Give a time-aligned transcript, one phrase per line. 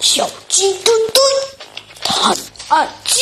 [0.00, 1.24] 小鸡墩墩
[2.02, 2.36] 探
[2.68, 3.20] 案记，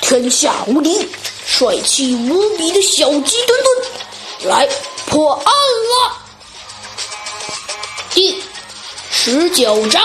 [0.00, 1.06] 天下无敌、
[1.46, 4.68] 帅气无比的小鸡墩墩来
[5.06, 6.16] 破案了。
[8.14, 8.42] 第
[9.10, 10.02] 十九章：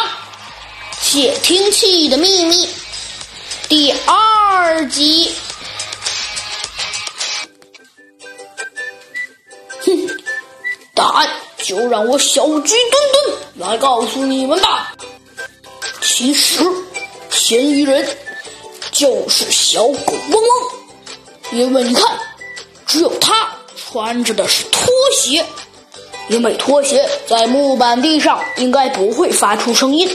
[1.01, 2.67] 窃听器的秘密，
[3.69, 5.33] 第二集。
[9.85, 10.07] 哼，
[10.93, 11.38] 答案
[11.69, 14.91] 就让我小鸡墩墩来告诉你们吧。
[16.01, 16.63] 其实，
[17.29, 18.03] 嫌疑人
[18.91, 20.41] 就是小狗汪汪，
[21.51, 22.03] 因为你看，
[22.87, 25.45] 只有他穿着的是拖鞋，
[26.29, 30.09] 因为拖鞋在木板地上应该不会发出声音，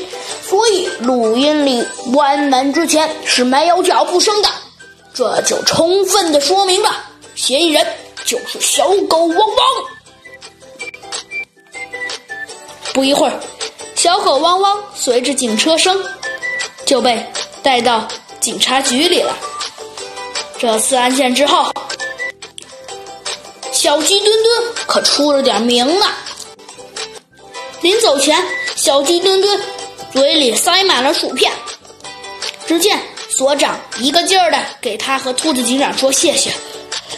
[0.45, 4.49] 所以录音里关门之前是没有脚步声的。
[5.15, 6.91] 这就充分的说明了
[7.37, 7.87] 嫌疑人
[8.25, 9.57] 就是小狗汪汪。
[12.95, 13.41] 不一会儿，
[13.97, 16.01] 小狗汪汪随着警车声
[16.87, 17.27] 就被
[17.61, 18.07] 带到
[18.39, 19.37] 警察局里了。
[20.57, 21.67] 这次案件之后，
[23.73, 26.07] 小鸡墩墩可出了点名了。
[27.81, 28.43] 临走前，
[28.77, 29.61] 小鸡墩墩
[30.13, 31.53] 嘴里塞满了薯片。
[32.67, 36.51] 只见所长一个劲儿的给他和兔子警长说谢谢，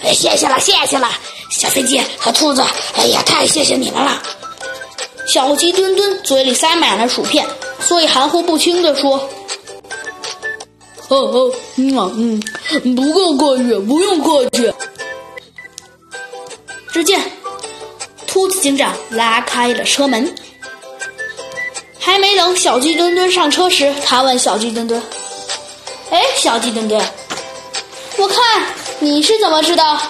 [0.02, 1.08] 哎，谢谢了，谢谢了，
[1.50, 2.64] 小飞机和兔子，
[2.94, 4.22] 哎呀，太谢谢你们了。
[5.26, 7.46] 小鸡墩墩嘴里塞满了薯片，
[7.80, 9.16] 所以含糊不清地说
[11.08, 12.40] ：“哦哦，嗯啊嗯，
[12.94, 14.72] 不用客气，不用客气。”
[16.92, 17.20] 只见
[18.26, 20.34] 兔子警长拉开了车门，
[21.98, 25.02] 还没等小鸡墩墩上车时，他问小鸡墩墩
[26.10, 27.04] ：“哎，小鸡墩墩，
[28.16, 28.66] 我看
[29.00, 30.00] 你是怎么知道？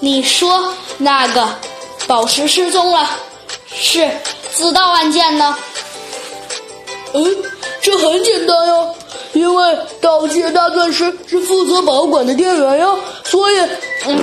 [0.00, 1.48] 你说那个
[2.06, 3.08] 宝石失踪了？”
[3.78, 4.10] 是
[4.52, 5.56] 自盗案件呢？
[7.12, 7.36] 嗯，
[7.80, 8.74] 这很简单呀，
[9.32, 13.58] 因为盗窃大钻石是负责保管的店员呀，所以，
[14.06, 14.18] 嗯，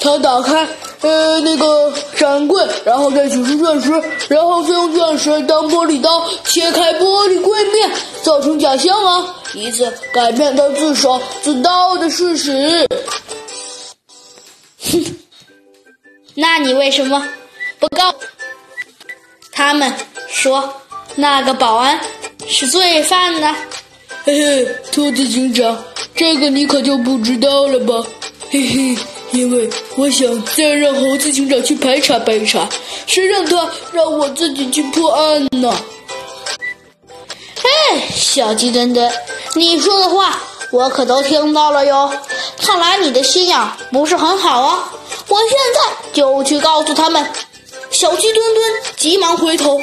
[0.00, 0.66] 他打开
[1.00, 3.90] 呃那个展柜，然后再取出钻石，
[4.28, 7.90] 然后再用钻石当玻璃刀切开玻璃柜面，
[8.22, 12.86] 造成假象啊，以此改变他自首自盗的事实。
[14.90, 15.16] 哼，
[16.34, 17.26] 那你为什么？
[17.78, 18.14] 不告
[19.52, 19.92] 他们
[20.28, 20.82] 说
[21.14, 21.98] 那个保安
[22.48, 23.54] 是罪犯呢。
[24.24, 28.08] 嘿嘿，兔子警长，这个你可就不知道了吧？
[28.50, 28.98] 嘿嘿，
[29.30, 32.68] 因为我想再让猴子警长去排查排查，
[33.06, 35.74] 谁让他让我自己去破案呢？
[37.62, 39.12] 哎，小鸡墩墩，
[39.54, 42.12] 你说的话我可都听到了哟。
[42.58, 43.58] 看来你的心眼
[43.92, 44.92] 不是很好啊！
[45.28, 47.24] 我现在就去告诉他们。
[47.90, 49.80] 小鸡墩墩急忙回头，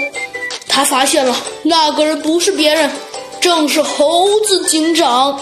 [0.68, 2.90] 他发现了那个人不是别人，
[3.42, 5.40] 正是猴子警长。